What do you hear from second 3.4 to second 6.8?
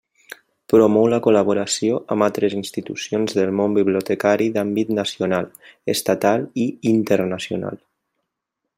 del món bibliotecari d'àmbit nacional, estatal i